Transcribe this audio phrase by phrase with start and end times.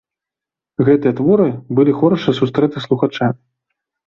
[0.87, 1.45] Гэтыя творы
[1.81, 3.39] былі хораша сустрэты слухачамі.